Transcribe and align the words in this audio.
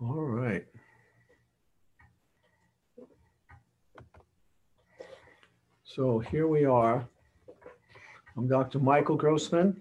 All 0.00 0.22
right. 0.22 0.66
So 5.84 6.18
here 6.18 6.46
we 6.46 6.64
are. 6.64 7.08
I'm 8.36 8.48
Dr. 8.48 8.80
Michael 8.80 9.16
Grossman, 9.16 9.80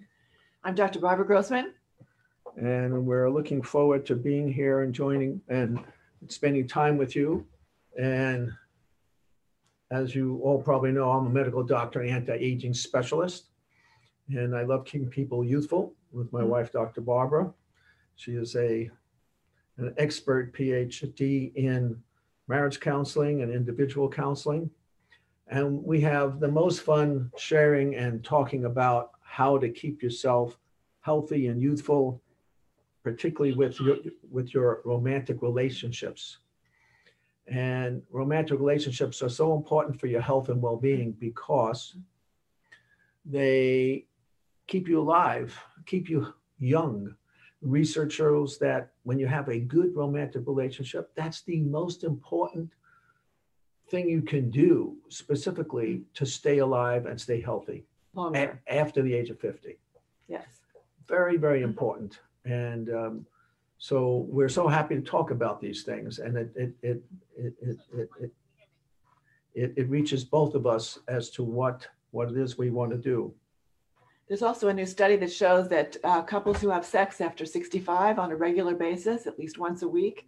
I'm 0.63 0.75
Dr. 0.75 0.99
Barbara 0.99 1.25
Grossman. 1.25 1.73
And 2.57 3.05
we're 3.05 3.29
looking 3.29 3.61
forward 3.61 4.05
to 4.05 4.15
being 4.15 4.51
here 4.51 4.81
and 4.81 4.93
joining 4.93 5.41
and 5.49 5.79
spending 6.27 6.67
time 6.67 6.97
with 6.97 7.15
you. 7.15 7.45
And 7.99 8.51
as 9.91 10.15
you 10.15 10.39
all 10.43 10.61
probably 10.61 10.91
know, 10.91 11.11
I'm 11.11 11.27
a 11.27 11.29
medical 11.29 11.63
doctor, 11.63 12.01
and 12.01 12.09
anti-aging 12.09 12.73
specialist, 12.73 13.49
and 14.29 14.55
I 14.55 14.63
love 14.63 14.85
keeping 14.85 15.09
people 15.09 15.43
youthful 15.43 15.93
with 16.11 16.31
my 16.33 16.41
mm. 16.41 16.47
wife, 16.47 16.71
Dr. 16.71 17.01
Barbara. 17.01 17.53
She 18.15 18.33
is 18.33 18.55
a 18.55 18.89
an 19.77 19.93
expert 19.97 20.53
PhD 20.53 21.53
in 21.55 21.99
marriage 22.47 22.79
counseling 22.79 23.41
and 23.41 23.51
individual 23.51 24.07
counseling. 24.07 24.69
And 25.47 25.83
we 25.83 25.99
have 26.01 26.39
the 26.39 26.47
most 26.47 26.81
fun 26.81 27.31
sharing 27.37 27.95
and 27.95 28.23
talking 28.23 28.65
about 28.65 29.11
how 29.23 29.57
to 29.57 29.69
keep 29.69 30.03
yourself 30.03 30.57
healthy 31.01 31.47
and 31.47 31.59
youthful, 31.61 32.21
particularly 33.03 33.53
with 33.53 33.79
your, 33.79 33.97
with 34.31 34.53
your 34.53 34.81
romantic 34.85 35.41
relationships. 35.41 36.37
And 37.47 38.01
romantic 38.09 38.59
relationships 38.59 39.21
are 39.21 39.29
so 39.29 39.55
important 39.55 39.99
for 39.99 40.07
your 40.07 40.21
health 40.21 40.49
and 40.49 40.61
well-being 40.61 41.11
because 41.19 41.95
they 43.25 44.05
keep 44.67 44.87
you 44.87 45.01
alive, 45.01 45.57
keep 45.85 46.09
you 46.09 46.33
young. 46.59 47.15
Research 47.61 48.13
shows 48.13 48.57
that 48.59 48.91
when 49.03 49.19
you 49.19 49.27
have 49.27 49.49
a 49.49 49.59
good 49.59 49.95
romantic 49.95 50.43
relationship, 50.47 51.11
that's 51.15 51.41
the 51.41 51.59
most 51.59 52.03
important 52.03 52.71
thing 53.89 54.09
you 54.09 54.21
can 54.21 54.49
do 54.49 54.95
specifically 55.09 56.01
to 56.13 56.25
stay 56.25 56.59
alive 56.59 57.05
and 57.05 57.19
stay 57.19 57.41
healthy 57.41 57.85
Longer. 58.13 58.61
after 58.67 59.01
the 59.01 59.13
age 59.13 59.29
of 59.29 59.39
50 59.39 59.77
Yes. 60.27 60.47
very 61.07 61.37
very 61.37 61.59
mm-hmm. 61.59 61.69
important 61.69 62.19
and 62.45 62.89
um, 62.89 63.25
so 63.77 64.25
we're 64.29 64.49
so 64.49 64.67
happy 64.67 64.95
to 64.95 65.01
talk 65.01 65.31
about 65.31 65.59
these 65.61 65.83
things 65.83 66.19
and 66.19 66.37
it 66.37 66.51
it 66.55 66.71
it 66.81 67.03
it 67.37 67.53
it, 67.61 67.79
it, 68.19 68.31
it, 69.53 69.73
it, 69.77 69.89
reaches 69.89 70.23
both 70.23 70.55
of 70.55 70.65
us 70.65 70.99
as 71.07 71.29
to 71.29 71.43
what 71.43 71.87
what 72.11 72.29
it 72.29 72.37
is 72.37 72.57
we 72.57 72.69
want 72.69 72.91
to 72.91 72.97
do 72.97 73.33
There's 74.27 74.41
also 74.41 74.69
a 74.69 74.73
new 74.73 74.85
study 74.85 75.15
that 75.17 75.31
shows 75.31 75.67
that 75.69 75.97
uh, 76.03 76.21
couples 76.21 76.61
who 76.61 76.69
have 76.69 76.85
sex 76.85 77.21
after 77.21 77.45
65 77.45 78.19
on 78.19 78.31
a 78.31 78.35
regular 78.35 78.73
basis, 78.73 79.27
at 79.27 79.37
least 79.37 79.57
once 79.59 79.81
a 79.83 79.87
week, 79.87 80.27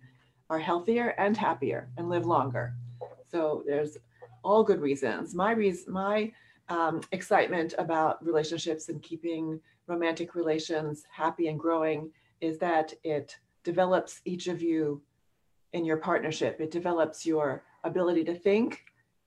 are 0.50 0.60
healthier 0.60 1.16
and 1.18 1.36
happier 1.36 1.90
and 1.98 2.10
live 2.10 2.26
longer. 2.26 2.74
So 3.32 3.64
there's 3.66 3.98
all 4.44 4.64
good 4.64 4.82
reasons. 4.82 5.34
My 5.34 5.52
reason, 5.52 5.92
my 5.92 6.32
um, 6.70 7.02
excitement 7.12 7.74
about 7.78 8.24
relationships 8.26 8.90
and 8.90 9.02
keeping 9.02 9.60
romantic 9.88 10.36
relations 10.36 11.04
happy 11.12 11.48
and 11.48 11.60
growing 11.60 12.12
is 12.42 12.58
that 12.60 12.94
it 13.04 13.36
develops 13.64 14.22
each 14.26 14.48
of 14.48 14.62
you 14.62 15.02
in 15.74 15.86
your 15.86 15.98
partnership. 15.98 16.60
It 16.60 16.72
develops 16.72 17.26
your 17.26 17.64
ability 17.84 18.24
to 18.26 18.36
think 18.36 18.84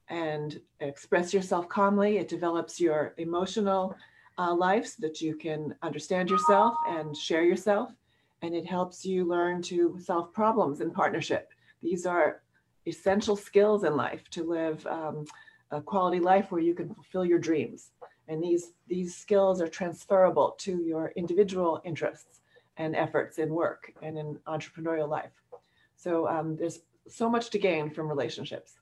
and 0.08 0.60
express 0.80 1.34
yourself 1.34 1.68
calmly. 1.68 2.18
It 2.18 2.28
develops 2.28 2.80
your 2.80 3.14
emotional 3.18 3.94
uh, 4.38 4.54
life 4.54 4.86
so 4.86 5.06
that 5.06 5.20
you 5.20 5.36
can 5.36 5.74
understand 5.82 6.30
yourself 6.30 6.74
and 6.86 7.16
share 7.16 7.42
yourself. 7.44 7.90
And 8.42 8.54
it 8.54 8.66
helps 8.66 9.04
you 9.04 9.24
learn 9.24 9.62
to 9.62 9.98
solve 10.00 10.32
problems 10.32 10.80
in 10.80 10.90
partnership. 10.90 11.50
These 11.82 12.06
are 12.06 12.42
essential 12.86 13.36
skills 13.36 13.84
in 13.84 13.96
life 13.96 14.22
to 14.30 14.44
live 14.44 14.86
um, 14.86 15.26
a 15.70 15.80
quality 15.82 16.20
life 16.20 16.50
where 16.50 16.60
you 16.60 16.74
can 16.74 16.94
fulfill 16.94 17.24
your 17.24 17.38
dreams. 17.38 17.90
And 18.28 18.42
these, 18.42 18.72
these 18.86 19.16
skills 19.16 19.60
are 19.60 19.68
transferable 19.68 20.54
to 20.58 20.82
your 20.82 21.12
individual 21.16 21.80
interests 21.84 22.40
and 22.76 22.94
efforts 22.94 23.38
in 23.38 23.54
work 23.54 23.92
and 24.02 24.16
in 24.16 24.38
entrepreneurial 24.46 25.08
life. 25.08 25.32
So 25.96 26.28
um, 26.28 26.56
there's 26.56 26.80
so 27.08 27.28
much 27.28 27.50
to 27.50 27.58
gain 27.58 27.90
from 27.90 28.08
relationships. 28.08 28.74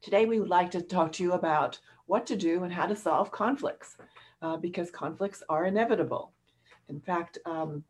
Today, 0.00 0.24
we 0.24 0.40
would 0.40 0.48
like 0.48 0.70
to 0.70 0.80
talk 0.80 1.12
to 1.12 1.22
you 1.22 1.32
about 1.32 1.78
what 2.06 2.26
to 2.26 2.36
do 2.36 2.64
and 2.64 2.72
how 2.72 2.86
to 2.86 2.96
solve 2.96 3.30
conflicts 3.30 3.96
uh, 4.40 4.56
because 4.56 4.90
conflicts 4.90 5.42
are 5.48 5.66
inevitable. 5.66 6.32
In 6.88 7.00
fact, 7.00 7.38
um, 7.44 7.84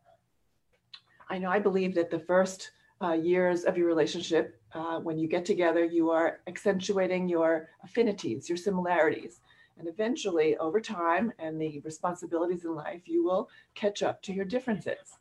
I 1.28 1.38
know 1.38 1.50
I 1.50 1.60
believe 1.60 1.94
that 1.94 2.10
the 2.10 2.18
first 2.18 2.72
uh, 3.02 3.12
years 3.12 3.64
of 3.64 3.78
your 3.78 3.86
relationship, 3.86 4.60
uh, 4.74 4.98
when 4.98 5.18
you 5.18 5.28
get 5.28 5.44
together, 5.44 5.84
you 5.84 6.10
are 6.10 6.40
accentuating 6.48 7.28
your 7.28 7.70
affinities, 7.84 8.48
your 8.48 8.58
similarities. 8.58 9.40
And 9.78 9.88
eventually, 9.88 10.56
over 10.58 10.80
time 10.80 11.32
and 11.38 11.60
the 11.60 11.80
responsibilities 11.80 12.64
in 12.64 12.74
life, 12.74 13.02
you 13.06 13.24
will 13.24 13.48
catch 13.74 14.02
up 14.02 14.20
to 14.22 14.32
your 14.32 14.44
differences. 14.44 15.18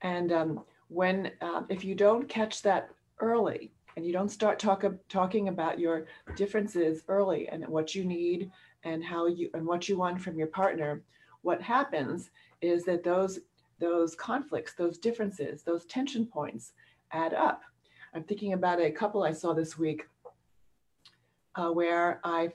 And 0.00 0.32
um, 0.32 0.64
when, 0.88 1.32
uh, 1.40 1.62
if 1.68 1.84
you 1.84 1.94
don't 1.94 2.28
catch 2.28 2.62
that 2.62 2.90
early, 3.20 3.72
and 3.96 4.06
you 4.06 4.12
don't 4.12 4.30
start 4.30 4.58
talk, 4.58 4.84
talking 5.08 5.48
about 5.48 5.78
your 5.78 6.06
differences 6.36 7.02
early 7.08 7.48
and 7.48 7.66
what 7.68 7.94
you 7.94 8.04
need 8.04 8.50
and 8.84 9.04
how 9.04 9.26
you 9.26 9.50
and 9.54 9.66
what 9.66 9.88
you 9.88 9.98
want 9.98 10.20
from 10.20 10.38
your 10.38 10.46
partner, 10.48 11.02
what 11.42 11.60
happens 11.60 12.30
is 12.60 12.84
that 12.84 13.04
those 13.04 13.40
those 13.78 14.14
conflicts, 14.14 14.74
those 14.74 14.98
differences, 14.98 15.62
those 15.62 15.84
tension 15.86 16.24
points 16.24 16.72
add 17.10 17.34
up. 17.34 17.62
I'm 18.14 18.22
thinking 18.22 18.52
about 18.52 18.80
a 18.80 18.90
couple 18.90 19.24
I 19.24 19.32
saw 19.32 19.52
this 19.52 19.76
week 19.76 20.08
uh, 21.54 21.70
where 21.70 22.20
I 22.24 22.50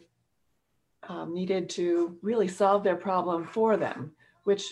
um, 1.07 1.33
needed 1.33 1.69
to 1.71 2.17
really 2.21 2.47
solve 2.47 2.83
their 2.83 2.95
problem 2.95 3.45
for 3.45 3.77
them, 3.77 4.11
which, 4.43 4.63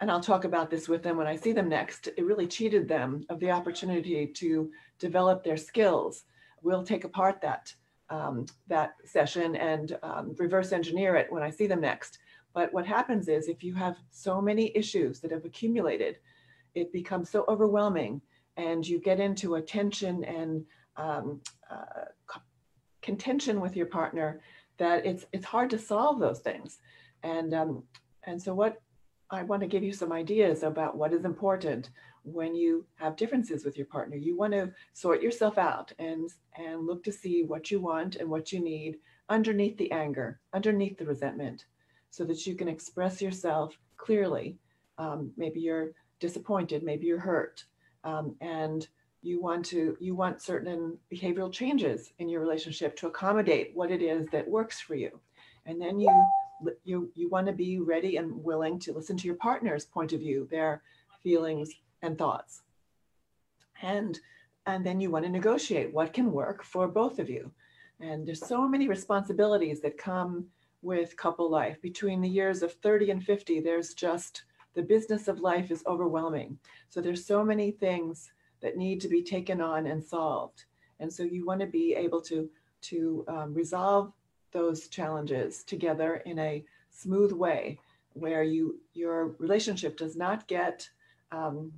and 0.00 0.10
I'll 0.10 0.20
talk 0.20 0.44
about 0.44 0.70
this 0.70 0.88
with 0.88 1.02
them 1.02 1.16
when 1.16 1.26
I 1.26 1.36
see 1.36 1.52
them 1.52 1.68
next, 1.68 2.08
it 2.16 2.24
really 2.24 2.46
cheated 2.46 2.88
them 2.88 3.24
of 3.28 3.38
the 3.40 3.50
opportunity 3.50 4.26
to 4.26 4.70
develop 4.98 5.44
their 5.44 5.56
skills. 5.56 6.24
We'll 6.62 6.84
take 6.84 7.04
apart 7.04 7.40
that, 7.42 7.72
um, 8.10 8.46
that 8.68 8.94
session 9.04 9.56
and 9.56 9.98
um, 10.02 10.34
reverse 10.38 10.72
engineer 10.72 11.16
it 11.16 11.30
when 11.30 11.42
I 11.42 11.50
see 11.50 11.66
them 11.66 11.80
next. 11.80 12.18
But 12.54 12.72
what 12.72 12.86
happens 12.86 13.28
is 13.28 13.48
if 13.48 13.62
you 13.62 13.74
have 13.74 13.96
so 14.10 14.40
many 14.40 14.76
issues 14.76 15.20
that 15.20 15.30
have 15.30 15.44
accumulated, 15.44 16.18
it 16.74 16.92
becomes 16.92 17.30
so 17.30 17.44
overwhelming 17.48 18.20
and 18.56 18.86
you 18.86 18.98
get 18.98 19.20
into 19.20 19.54
a 19.54 19.62
tension 19.62 20.24
and 20.24 20.64
um, 20.96 21.40
uh, 21.70 22.04
contention 23.02 23.60
with 23.60 23.76
your 23.76 23.86
partner 23.86 24.40
that 24.78 25.04
it's 25.04 25.24
it's 25.32 25.44
hard 25.44 25.70
to 25.70 25.78
solve 25.78 26.18
those 26.18 26.40
things. 26.40 26.78
And 27.22 27.52
um, 27.54 27.82
and 28.24 28.40
so 28.40 28.54
what 28.54 28.80
I 29.30 29.42
want 29.42 29.62
to 29.62 29.68
give 29.68 29.82
you 29.82 29.92
some 29.92 30.12
ideas 30.12 30.62
about 30.62 30.96
what 30.96 31.12
is 31.12 31.24
important 31.24 31.90
when 32.24 32.54
you 32.54 32.84
have 32.96 33.16
differences 33.16 33.64
with 33.64 33.76
your 33.76 33.86
partner. 33.86 34.16
You 34.16 34.36
want 34.36 34.52
to 34.52 34.72
sort 34.92 35.22
yourself 35.22 35.58
out 35.58 35.92
and 35.98 36.30
and 36.56 36.86
look 36.86 37.02
to 37.04 37.12
see 37.12 37.42
what 37.42 37.70
you 37.70 37.80
want 37.80 38.16
and 38.16 38.28
what 38.28 38.52
you 38.52 38.60
need 38.60 38.98
underneath 39.28 39.76
the 39.78 39.90
anger, 39.92 40.40
underneath 40.52 40.98
the 40.98 41.06
resentment, 41.06 41.64
so 42.10 42.24
that 42.24 42.46
you 42.46 42.54
can 42.54 42.68
express 42.68 43.20
yourself 43.22 43.76
clearly. 43.96 44.58
Um, 44.98 45.32
maybe 45.36 45.60
you're 45.60 45.92
disappointed, 46.20 46.82
maybe 46.82 47.06
you're 47.06 47.18
hurt, 47.18 47.64
um, 48.04 48.36
and 48.40 48.86
you 49.22 49.40
want 49.40 49.64
to 49.66 49.96
you 50.00 50.14
want 50.14 50.42
certain 50.42 50.98
behavioral 51.12 51.52
changes 51.52 52.12
in 52.18 52.28
your 52.28 52.40
relationship 52.40 52.96
to 52.96 53.06
accommodate 53.06 53.70
what 53.74 53.90
it 53.90 54.02
is 54.02 54.26
that 54.32 54.48
works 54.48 54.80
for 54.80 54.94
you, 54.94 55.20
and 55.66 55.80
then 55.80 56.00
you 56.00 56.10
you 56.84 57.10
you 57.14 57.28
want 57.30 57.46
to 57.46 57.52
be 57.52 57.78
ready 57.78 58.16
and 58.16 58.32
willing 58.42 58.78
to 58.80 58.92
listen 58.92 59.16
to 59.16 59.26
your 59.26 59.36
partner's 59.36 59.84
point 59.84 60.12
of 60.12 60.20
view, 60.20 60.48
their 60.50 60.82
feelings 61.22 61.70
and 62.02 62.18
thoughts, 62.18 62.62
and 63.80 64.18
and 64.66 64.84
then 64.84 65.00
you 65.00 65.10
want 65.10 65.24
to 65.24 65.30
negotiate 65.30 65.92
what 65.92 66.12
can 66.12 66.32
work 66.32 66.64
for 66.64 66.88
both 66.88 67.18
of 67.18 67.30
you. 67.30 67.50
And 68.00 68.26
there's 68.26 68.46
so 68.46 68.68
many 68.68 68.88
responsibilities 68.88 69.80
that 69.80 69.96
come 69.96 70.46
with 70.82 71.16
couple 71.16 71.48
life. 71.48 71.80
Between 71.80 72.20
the 72.20 72.28
years 72.28 72.62
of 72.62 72.72
30 72.74 73.10
and 73.12 73.24
50, 73.24 73.60
there's 73.60 73.94
just 73.94 74.42
the 74.74 74.82
business 74.82 75.28
of 75.28 75.40
life 75.40 75.70
is 75.70 75.84
overwhelming. 75.86 76.58
So 76.88 77.00
there's 77.00 77.24
so 77.24 77.44
many 77.44 77.70
things 77.70 78.32
that 78.62 78.76
need 78.76 79.00
to 79.00 79.08
be 79.08 79.22
taken 79.22 79.60
on 79.60 79.86
and 79.86 80.02
solved. 80.02 80.64
And 81.00 81.12
so 81.12 81.22
you 81.22 81.44
want 81.44 81.60
to 81.60 81.66
be 81.66 81.94
able 81.94 82.20
to, 82.22 82.48
to 82.82 83.24
um, 83.28 83.54
resolve 83.54 84.12
those 84.52 84.88
challenges 84.88 85.64
together 85.64 86.22
in 86.26 86.38
a 86.38 86.64
smooth 86.90 87.32
way 87.32 87.78
where 88.14 88.42
you 88.42 88.78
your 88.92 89.28
relationship 89.38 89.96
does 89.96 90.16
not 90.16 90.46
get 90.46 90.88
um, 91.32 91.72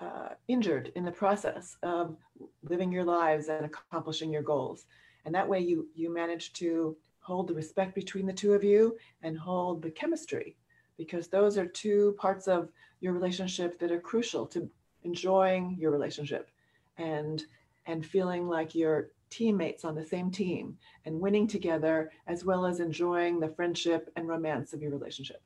uh, 0.00 0.28
injured 0.48 0.92
in 0.94 1.04
the 1.04 1.10
process 1.10 1.76
of 1.82 2.16
living 2.62 2.92
your 2.92 3.04
lives 3.04 3.48
and 3.48 3.64
accomplishing 3.64 4.30
your 4.30 4.42
goals. 4.42 4.84
And 5.24 5.34
that 5.34 5.48
way 5.48 5.60
you, 5.60 5.88
you 5.94 6.12
manage 6.12 6.52
to 6.54 6.96
hold 7.20 7.48
the 7.48 7.54
respect 7.54 7.94
between 7.94 8.26
the 8.26 8.32
two 8.32 8.52
of 8.52 8.62
you 8.62 8.96
and 9.22 9.38
hold 9.38 9.82
the 9.82 9.90
chemistry 9.90 10.56
because 10.96 11.28
those 11.28 11.58
are 11.58 11.66
two 11.66 12.14
parts 12.18 12.46
of 12.46 12.68
your 13.00 13.12
relationship 13.12 13.78
that 13.78 13.90
are 13.90 14.00
crucial 14.00 14.46
to 14.46 14.70
enjoying 15.06 15.76
your 15.78 15.92
relationship 15.92 16.50
and 16.98 17.44
and 17.86 18.04
feeling 18.04 18.48
like 18.48 18.74
you're 18.74 19.10
teammates 19.30 19.84
on 19.84 19.94
the 19.94 20.04
same 20.04 20.30
team 20.30 20.76
and 21.04 21.20
winning 21.20 21.46
together 21.46 22.10
as 22.26 22.44
well 22.44 22.66
as 22.66 22.80
enjoying 22.80 23.40
the 23.40 23.48
friendship 23.48 24.10
and 24.16 24.28
romance 24.28 24.72
of 24.72 24.80
your 24.82 24.92
relationship. 24.98 25.42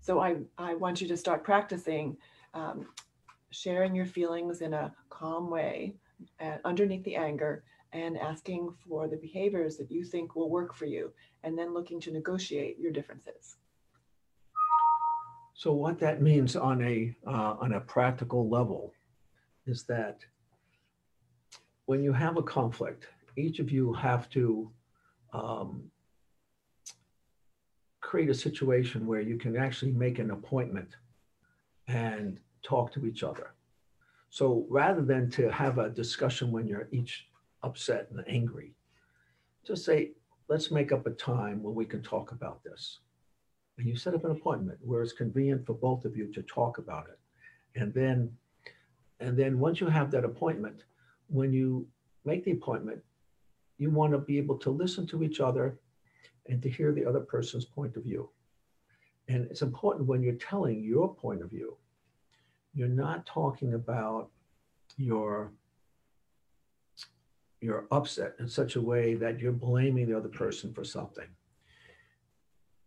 So 0.00 0.20
i 0.20 0.30
i 0.68 0.74
want 0.74 1.00
you 1.00 1.08
to 1.08 1.16
start 1.16 1.44
practicing 1.44 2.16
um, 2.54 2.86
sharing 3.50 3.94
your 3.94 4.06
feelings 4.06 4.60
in 4.66 4.72
a 4.74 4.92
calm 5.10 5.50
way 5.50 5.94
uh, 6.44 6.58
underneath 6.64 7.04
the 7.04 7.16
anger 7.16 7.64
and 7.92 8.18
asking 8.18 8.62
for 8.82 9.08
the 9.08 9.16
behaviors 9.16 9.76
that 9.76 9.90
you 9.90 10.04
think 10.04 10.34
will 10.34 10.50
work 10.50 10.74
for 10.74 10.86
you 10.86 11.12
and 11.44 11.56
then 11.58 11.74
looking 11.74 12.00
to 12.00 12.10
negotiate 12.10 12.78
your 12.78 12.92
differences 12.92 13.56
So 15.58 15.72
what 15.72 15.98
that 15.98 16.22
means 16.22 16.54
on 16.54 16.80
a, 16.84 17.16
uh, 17.26 17.56
on 17.58 17.72
a 17.72 17.80
practical 17.80 18.48
level 18.48 18.94
is 19.66 19.82
that 19.88 20.24
when 21.86 22.00
you 22.00 22.12
have 22.12 22.36
a 22.36 22.44
conflict, 22.44 23.08
each 23.36 23.58
of 23.58 23.68
you 23.68 23.92
have 23.92 24.30
to 24.30 24.70
um, 25.32 25.90
create 28.00 28.30
a 28.30 28.34
situation 28.34 29.04
where 29.04 29.20
you 29.20 29.36
can 29.36 29.56
actually 29.56 29.90
make 29.90 30.20
an 30.20 30.30
appointment 30.30 30.94
and 31.88 32.38
talk 32.62 32.92
to 32.92 33.04
each 33.04 33.24
other. 33.24 33.50
So 34.30 34.64
rather 34.70 35.02
than 35.02 35.28
to 35.30 35.50
have 35.50 35.78
a 35.78 35.90
discussion 35.90 36.52
when 36.52 36.68
you're 36.68 36.86
each 36.92 37.26
upset 37.64 38.06
and 38.12 38.22
angry, 38.28 38.76
just 39.66 39.84
say, 39.84 40.12
let's 40.46 40.70
make 40.70 40.92
up 40.92 41.04
a 41.08 41.10
time 41.10 41.64
when 41.64 41.74
we 41.74 41.84
can 41.84 42.00
talk 42.00 42.30
about 42.30 42.62
this 42.62 43.00
and 43.78 43.86
you 43.86 43.96
set 43.96 44.14
up 44.14 44.24
an 44.24 44.32
appointment 44.32 44.78
where 44.82 45.02
it's 45.02 45.12
convenient 45.12 45.64
for 45.64 45.74
both 45.74 46.04
of 46.04 46.16
you 46.16 46.32
to 46.32 46.42
talk 46.42 46.78
about 46.78 47.06
it. 47.08 47.80
And 47.80 47.94
then, 47.94 48.30
and 49.20 49.36
then 49.36 49.58
once 49.58 49.80
you 49.80 49.86
have 49.86 50.10
that 50.10 50.24
appointment, 50.24 50.82
when 51.28 51.52
you 51.52 51.86
make 52.24 52.44
the 52.44 52.50
appointment, 52.50 53.00
you 53.78 53.90
want 53.90 54.12
to 54.12 54.18
be 54.18 54.36
able 54.38 54.58
to 54.58 54.70
listen 54.70 55.06
to 55.06 55.22
each 55.22 55.38
other 55.38 55.78
and 56.48 56.60
to 56.62 56.68
hear 56.68 56.92
the 56.92 57.06
other 57.06 57.20
person's 57.20 57.64
point 57.64 57.96
of 57.96 58.02
view. 58.02 58.28
And 59.28 59.44
it's 59.44 59.62
important 59.62 60.08
when 60.08 60.22
you're 60.22 60.34
telling 60.34 60.82
your 60.82 61.14
point 61.14 61.42
of 61.42 61.50
view, 61.50 61.76
you're 62.74 62.88
not 62.88 63.26
talking 63.26 63.74
about 63.74 64.30
your 64.96 65.52
your 67.60 67.86
upset 67.90 68.34
in 68.38 68.48
such 68.48 68.76
a 68.76 68.80
way 68.80 69.14
that 69.14 69.40
you're 69.40 69.50
blaming 69.50 70.08
the 70.08 70.16
other 70.16 70.28
person 70.28 70.72
for 70.72 70.84
something 70.84 71.26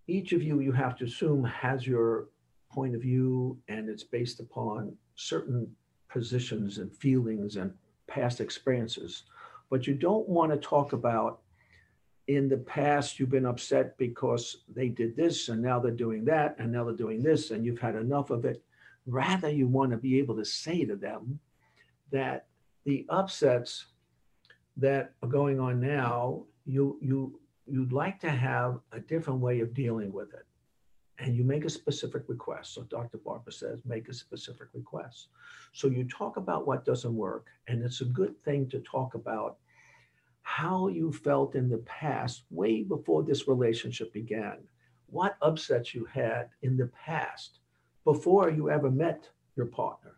each 0.08 0.34
of 0.34 0.42
you, 0.42 0.60
you 0.60 0.72
have 0.72 0.98
to 0.98 1.06
assume 1.06 1.44
has 1.44 1.86
your 1.86 2.30
point 2.72 2.96
of 2.96 3.02
view 3.02 3.58
and 3.68 3.90
it's 3.90 4.04
based 4.04 4.40
upon 4.40 4.96
certain 5.16 5.70
positions 6.10 6.78
and 6.78 6.94
feelings 6.96 7.56
and 7.56 7.74
past 8.08 8.42
experiences. 8.42 9.24
But 9.70 9.88
you 9.88 9.94
don't 9.94 10.28
want 10.28 10.52
to 10.52 10.58
talk 10.58 10.94
about 10.94 11.42
in 12.28 12.48
the 12.48 12.58
past 12.58 13.20
you've 13.20 13.30
been 13.30 13.46
upset 13.46 13.98
because 13.98 14.64
they 14.74 14.90
did 14.90 15.16
this 15.16 15.50
and 15.50 15.62
now 15.62 15.80
they're 15.80 15.92
doing 15.92 16.24
that 16.26 16.56
and 16.60 16.72
now 16.72 16.84
they're 16.84 16.94
doing 16.94 17.22
this 17.22 17.52
and 17.52 17.66
you've 17.66 17.80
had 17.80 17.96
enough 17.96 18.30
of 18.30 18.46
it. 18.46 18.64
Rather, 19.06 19.50
you 19.50 19.68
want 19.68 19.92
to 19.92 19.98
be 19.98 20.20
able 20.20 20.36
to 20.36 20.46
say 20.46 20.86
to 20.86 20.96
them 20.96 21.40
that 22.12 22.46
the 22.86 23.06
upsets 23.10 23.88
that 24.78 25.14
are 25.22 25.30
going 25.30 25.60
on 25.60 25.80
now, 25.80 26.44
you 26.66 26.98
you 27.02 27.40
you'd 27.72 27.94
like 27.94 28.20
to 28.20 28.30
have 28.30 28.80
a 28.92 29.00
different 29.00 29.40
way 29.40 29.62
of 29.62 29.74
dealing 29.74 30.12
with 30.12 30.34
it. 30.34 30.46
And 31.20 31.36
you 31.36 31.44
make 31.44 31.66
a 31.66 31.70
specific 31.70 32.24
request. 32.28 32.74
So 32.74 32.84
Dr. 32.84 33.18
Barbara 33.18 33.54
says, 33.54 33.80
make 33.86 34.10
a 34.10 34.14
specific 34.14 34.68
request. 34.74 35.28
So 35.72 35.88
you 35.88 36.04
talk 36.06 36.38
about 36.38 36.68
what 36.68 36.84
doesn't 36.84 37.16
work. 37.16 37.48
And 37.68 37.84
it's 37.84 38.02
a 38.02 38.06
good 38.06 38.36
thing 38.44 38.68
to 38.70 38.80
talk 38.80 39.14
about 39.14 39.58
how 40.42 40.88
you 40.88 41.14
felt 41.14 41.56
in 41.56 41.70
the 41.70 41.78
past, 41.80 42.44
way 42.50 42.84
before 42.84 43.24
this 43.24 43.48
relationship 43.48 44.12
began. 44.12 44.58
What 45.06 45.38
upsets 45.42 45.94
you 45.94 46.06
had 46.06 46.50
in 46.64 46.76
the 46.76 46.88
past 46.88 47.60
before 48.04 48.50
you 48.50 48.70
ever 48.70 48.90
met 48.90 49.30
your 49.56 49.68
partner. 49.68 50.16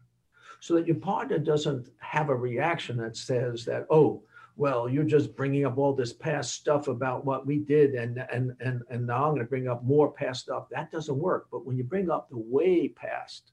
So 0.61 0.75
that 0.75 0.87
your 0.87 0.95
partner 0.95 1.37
doesn't 1.37 1.89
have 1.99 2.29
a 2.29 2.35
reaction 2.35 2.97
that 2.97 3.17
says 3.17 3.65
that, 3.65 3.85
oh, 3.89 4.23
well, 4.55 4.87
you're 4.87 5.03
just 5.03 5.35
bringing 5.35 5.65
up 5.65 5.77
all 5.77 5.93
this 5.93 6.13
past 6.13 6.53
stuff 6.53 6.87
about 6.87 7.25
what 7.25 7.45
we 7.45 7.57
did, 7.59 7.95
and 7.95 8.19
and 8.31 8.55
and 8.59 8.83
and 8.89 9.07
now 9.07 9.25
I'm 9.25 9.31
going 9.31 9.41
to 9.41 9.49
bring 9.49 9.67
up 9.67 9.83
more 9.83 10.11
past 10.11 10.41
stuff. 10.41 10.67
That 10.69 10.91
doesn't 10.91 11.17
work. 11.17 11.47
But 11.51 11.65
when 11.65 11.77
you 11.77 11.83
bring 11.83 12.11
up 12.11 12.29
the 12.29 12.37
way 12.37 12.89
past, 12.89 13.51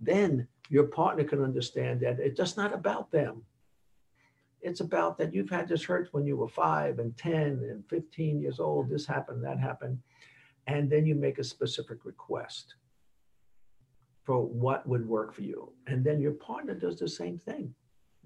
then 0.00 0.48
your 0.70 0.84
partner 0.84 1.24
can 1.24 1.42
understand 1.42 2.00
that 2.00 2.18
it's 2.18 2.36
just 2.36 2.56
not 2.56 2.72
about 2.72 3.10
them. 3.10 3.42
It's 4.62 4.80
about 4.80 5.18
that 5.18 5.34
you've 5.34 5.50
had 5.50 5.68
this 5.68 5.84
hurt 5.84 6.08
when 6.12 6.24
you 6.24 6.36
were 6.36 6.48
five 6.48 6.98
and 6.98 7.16
10 7.16 7.34
and 7.34 7.84
15 7.88 8.40
years 8.40 8.60
old. 8.60 8.88
This 8.88 9.04
happened, 9.04 9.44
that 9.44 9.58
happened. 9.58 9.98
And 10.68 10.88
then 10.88 11.04
you 11.04 11.16
make 11.16 11.38
a 11.38 11.44
specific 11.44 12.04
request 12.04 12.76
for 14.22 14.46
what 14.46 14.86
would 14.86 15.06
work 15.06 15.34
for 15.34 15.42
you. 15.42 15.72
And 15.88 16.04
then 16.04 16.20
your 16.20 16.32
partner 16.32 16.74
does 16.74 16.98
the 16.98 17.08
same 17.08 17.38
thing. 17.38 17.74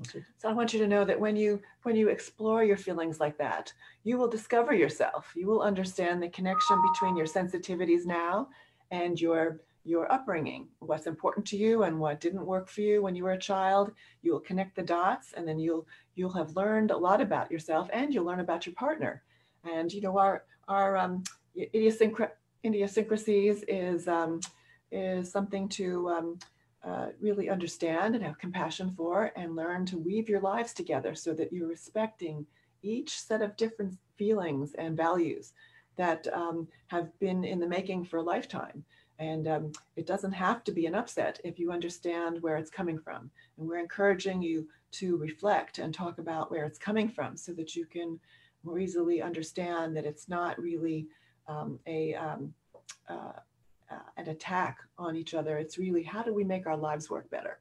So 0.02 0.48
I 0.48 0.52
want 0.52 0.74
you 0.74 0.78
to 0.80 0.86
know 0.86 1.04
that 1.04 1.18
when 1.18 1.36
you 1.36 1.60
when 1.82 1.96
you 1.96 2.08
explore 2.08 2.62
your 2.62 2.76
feelings 2.76 3.18
like 3.18 3.38
that, 3.38 3.72
you 4.04 4.18
will 4.18 4.28
discover 4.28 4.74
yourself. 4.74 5.32
You 5.34 5.46
will 5.46 5.62
understand 5.62 6.22
the 6.22 6.28
connection 6.28 6.82
between 6.92 7.16
your 7.16 7.26
sensitivities 7.26 8.04
now 8.04 8.48
and 8.90 9.20
your 9.20 9.60
your 9.84 10.10
upbringing, 10.12 10.66
what's 10.80 11.06
important 11.06 11.46
to 11.46 11.56
you 11.56 11.84
and 11.84 11.98
what 11.98 12.20
didn't 12.20 12.44
work 12.44 12.68
for 12.68 12.80
you 12.80 13.00
when 13.00 13.14
you 13.14 13.22
were 13.22 13.32
a 13.32 13.38
child. 13.38 13.92
You 14.22 14.32
will 14.32 14.40
connect 14.40 14.74
the 14.74 14.82
dots 14.82 15.32
and 15.32 15.46
then 15.46 15.58
you'll 15.58 15.86
you'll 16.14 16.32
have 16.32 16.56
learned 16.56 16.90
a 16.90 16.96
lot 16.96 17.20
about 17.20 17.50
yourself 17.50 17.88
and 17.92 18.12
you'll 18.12 18.24
learn 18.24 18.40
about 18.40 18.66
your 18.66 18.74
partner. 18.74 19.22
And 19.64 19.92
you 19.92 20.02
know 20.02 20.18
our 20.18 20.44
our 20.68 20.96
um, 20.96 21.22
idiosyncrasies 21.56 23.64
is 23.68 24.08
um, 24.08 24.40
is 24.92 25.30
something 25.30 25.68
to 25.70 26.08
um, 26.10 26.38
uh, 26.84 27.08
really 27.20 27.50
understand 27.50 28.14
and 28.14 28.24
have 28.24 28.38
compassion 28.38 28.92
for 28.96 29.32
and 29.36 29.56
learn 29.56 29.84
to 29.86 29.98
weave 29.98 30.28
your 30.28 30.40
lives 30.40 30.72
together 30.72 31.14
so 31.14 31.34
that 31.34 31.52
you're 31.52 31.68
respecting 31.68 32.46
each 32.82 33.20
set 33.20 33.42
of 33.42 33.56
different 33.56 33.96
feelings 34.16 34.74
and 34.74 34.96
values 34.96 35.52
that 35.96 36.26
um, 36.32 36.68
have 36.88 37.18
been 37.18 37.44
in 37.44 37.58
the 37.58 37.66
making 37.66 38.04
for 38.04 38.18
a 38.18 38.22
lifetime. 38.22 38.84
And 39.18 39.48
um, 39.48 39.72
it 39.96 40.06
doesn't 40.06 40.32
have 40.32 40.62
to 40.64 40.72
be 40.72 40.86
an 40.86 40.94
upset 40.94 41.40
if 41.42 41.58
you 41.58 41.72
understand 41.72 42.42
where 42.42 42.56
it's 42.56 42.70
coming 42.70 42.98
from. 42.98 43.30
And 43.58 43.66
we're 43.66 43.78
encouraging 43.78 44.42
you 44.42 44.68
to 44.92 45.16
reflect 45.16 45.78
and 45.78 45.92
talk 45.92 46.18
about 46.18 46.50
where 46.50 46.64
it's 46.64 46.78
coming 46.78 47.08
from 47.08 47.36
so 47.36 47.52
that 47.54 47.74
you 47.74 47.86
can 47.86 48.20
more 48.62 48.78
easily 48.78 49.22
understand 49.22 49.96
that 49.96 50.04
it's 50.04 50.28
not 50.28 50.58
really 50.60 51.06
um, 51.48 51.78
a, 51.86 52.14
um, 52.14 52.52
uh, 53.08 53.32
uh, 53.90 54.08
an 54.16 54.28
attack 54.28 54.78
on 54.98 55.16
each 55.16 55.34
other. 55.34 55.58
It's 55.58 55.78
really 55.78 56.02
how 56.02 56.22
do 56.22 56.34
we 56.34 56.44
make 56.44 56.66
our 56.66 56.76
lives 56.76 57.10
work 57.10 57.30
better? 57.30 57.58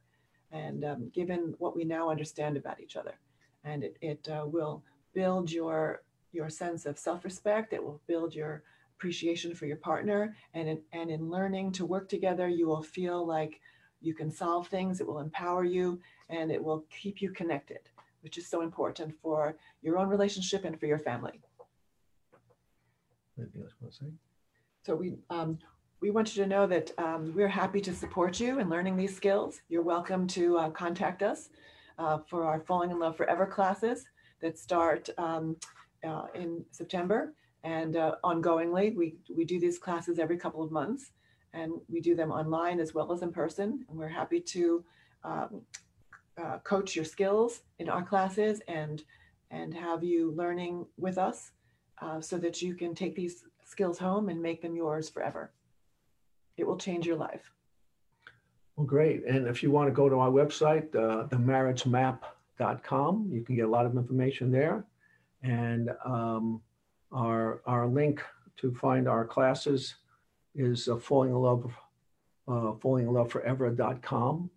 And 0.52 0.84
um, 0.86 1.12
given 1.14 1.56
what 1.58 1.76
we 1.76 1.84
now 1.84 2.10
understand 2.10 2.58
about 2.58 2.80
each 2.80 2.96
other, 2.96 3.16
and 3.64 3.84
it, 3.84 3.98
it 4.02 4.30
uh, 4.30 4.46
will 4.46 4.84
build 5.14 5.52
your 5.52 6.04
your 6.32 6.50
sense 6.50 6.86
of 6.86 7.00
self-respect. 7.00 7.74
It 7.74 7.84
will 7.84 8.02
build 8.08 8.36
your 8.36 8.64
appreciation 8.96 9.56
for 9.56 9.66
your 9.66 9.78
partner, 9.78 10.36
and 10.54 10.70
in, 10.70 10.82
and 10.94 11.10
in 11.10 11.30
learning 11.30 11.72
to 11.74 11.86
work 11.86 12.08
together, 12.10 12.48
you 12.48 12.68
will 12.68 12.84
feel 12.84 13.26
like 13.26 13.60
you 14.02 14.14
can 14.14 14.32
solve 14.32 14.68
things. 14.68 15.02
It 15.02 15.08
will 15.08 15.20
empower 15.20 15.64
you, 15.64 16.00
and 16.30 16.52
it 16.52 16.64
will 16.64 16.86
keep 16.90 17.22
you 17.22 17.32
connected, 17.32 17.80
which 18.22 18.38
is 18.38 18.48
so 18.48 18.62
important 18.62 19.14
for 19.22 19.58
your 19.82 19.98
own 19.98 20.08
relationship 20.08 20.64
and 20.64 20.80
for 20.80 20.86
your 20.86 21.00
family. 21.00 21.42
Anything 23.38 23.64
else 23.64 23.72
you 23.80 23.86
want 23.86 23.94
to 23.94 24.06
say? 24.06 24.12
So 24.84 24.96
we 24.96 25.16
um, 25.30 25.58
we 26.02 26.12
want 26.12 26.36
you 26.36 26.44
to 26.44 26.50
know 26.50 26.68
that 26.68 26.92
um, 26.98 27.34
we're 27.36 27.48
happy 27.48 27.82
to 27.82 27.94
support 27.94 28.40
you 28.40 28.60
in 28.60 28.70
learning 28.70 28.98
these 28.98 29.16
skills. 29.16 29.62
You're 29.70 29.82
welcome 29.82 30.28
to 30.28 30.58
uh, 30.58 30.70
contact 30.70 31.24
us 31.24 31.50
uh, 31.98 32.20
for 32.30 32.44
our 32.44 32.60
Falling 32.60 32.92
in 32.92 33.00
Love 33.00 33.16
Forever 33.16 33.46
classes 33.46 34.06
that 34.42 34.58
start 34.58 35.10
um, 35.18 35.56
uh, 36.06 36.26
in 36.34 36.64
September 36.72 37.34
and 37.64 37.96
uh, 37.96 38.16
ongoingly. 38.24 38.96
We, 38.96 39.16
we 39.36 39.46
do 39.46 39.60
these 39.60 39.80
classes 39.80 40.20
every 40.20 40.38
couple 40.38 40.62
of 40.62 40.72
months 40.72 41.12
and 41.54 41.72
we 41.88 42.02
do 42.02 42.14
them 42.16 42.32
online 42.32 42.80
as 42.80 42.94
well 42.94 43.12
as 43.12 43.22
in 43.22 43.32
person. 43.32 43.86
And 43.90 43.98
we're 43.98 44.10
happy 44.10 44.42
to 44.42 44.84
um, 45.24 45.62
uh, 46.38 46.58
coach 46.60 46.96
your 46.96 47.06
skills 47.06 47.62
in 47.80 47.90
our 47.90 48.04
classes 48.04 48.62
and, 48.68 49.02
and 49.50 49.74
have 49.74 50.04
you 50.04 50.34
learning 50.36 50.86
with 50.98 51.18
us 51.18 51.52
uh, 52.02 52.20
so 52.20 52.38
that 52.38 52.62
you 52.62 52.76
can 52.76 52.94
take 52.94 53.16
these 53.16 53.46
skills 53.64 53.98
home 53.98 54.28
and 54.28 54.42
make 54.42 54.62
them 54.62 54.76
yours 54.76 55.10
forever. 55.10 55.52
It 56.58 56.66
will 56.66 56.78
change 56.78 57.06
your 57.06 57.18
life. 57.18 57.52
Well, 58.76 58.86
great. 58.86 59.26
And 59.26 59.48
if 59.48 59.64
you 59.64 59.72
want 59.72 59.88
to 59.88 59.94
go 59.94 60.10
to 60.10 60.20
our 60.20 60.30
website, 60.30 60.94
uh, 60.96 61.28
themarriagemap.com, 61.28 63.30
you 63.32 63.42
can 63.42 63.56
get 63.56 63.66
a 63.66 63.70
lot 63.70 63.86
of 63.86 63.96
information 63.96 64.52
there. 64.52 64.86
And 65.44 65.92
um, 66.04 66.62
our, 67.12 67.62
our 67.66 67.88
link 67.88 68.22
to 68.58 68.74
find 68.74 69.08
our 69.08 69.26
classes 69.26 69.96
is 70.56 70.88
uh, 70.88 70.98
falling 70.98 71.30
in 71.30 71.38
love, 71.38 71.72
uh, 72.48 72.74
falling 72.82 73.08
in 73.08 73.14
love 73.14 73.32
forever.com. 73.32 74.50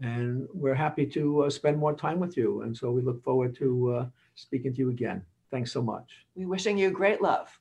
And 0.00 0.48
we're 0.52 0.74
happy 0.74 1.06
to 1.06 1.44
uh, 1.44 1.50
spend 1.50 1.78
more 1.78 1.94
time 1.94 2.18
with 2.18 2.36
you. 2.36 2.62
And 2.62 2.76
so 2.76 2.90
we 2.90 3.02
look 3.02 3.22
forward 3.22 3.54
to 3.56 3.92
uh, 3.92 4.06
speaking 4.34 4.72
to 4.72 4.78
you 4.78 4.90
again. 4.90 5.22
Thanks 5.50 5.70
so 5.70 5.82
much. 5.82 6.10
We 6.34 6.44
wishing 6.44 6.76
you 6.76 6.90
great 6.90 7.22
love. 7.22 7.58